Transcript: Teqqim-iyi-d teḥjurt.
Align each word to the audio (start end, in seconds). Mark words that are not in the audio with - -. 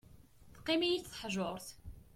Teqqim-iyi-d 0.53 1.05
teḥjurt. 1.11 1.67